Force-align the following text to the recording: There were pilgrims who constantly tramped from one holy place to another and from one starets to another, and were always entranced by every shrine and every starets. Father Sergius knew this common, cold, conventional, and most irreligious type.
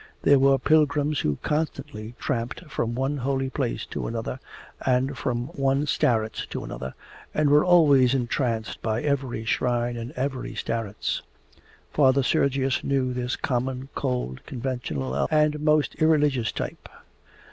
There 0.23 0.39
were 0.39 0.57
pilgrims 0.57 1.19
who 1.19 1.37
constantly 1.43 2.15
tramped 2.17 2.65
from 2.71 2.95
one 2.95 3.17
holy 3.17 3.51
place 3.51 3.85
to 3.91 4.07
another 4.07 4.39
and 4.83 5.15
from 5.15 5.49
one 5.49 5.85
starets 5.85 6.47
to 6.47 6.63
another, 6.63 6.95
and 7.35 7.51
were 7.51 7.63
always 7.63 8.15
entranced 8.15 8.81
by 8.81 9.03
every 9.03 9.45
shrine 9.45 9.97
and 9.97 10.11
every 10.13 10.55
starets. 10.55 11.21
Father 11.93 12.23
Sergius 12.23 12.83
knew 12.83 13.13
this 13.13 13.35
common, 13.35 13.89
cold, 13.93 14.43
conventional, 14.47 15.27
and 15.29 15.59
most 15.59 15.93
irreligious 16.01 16.51
type. 16.51 16.89